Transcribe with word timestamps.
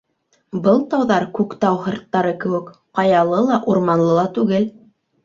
Был 0.67 0.79
тауҙар 0.93 1.25
Күктау 1.39 1.77
һырттары 1.87 2.31
кеүек 2.45 2.71
ҡаялы 3.01 3.43
ла, 3.51 3.61
урманлы 3.75 4.09
ла 4.23 4.25
түгел. 4.39 4.67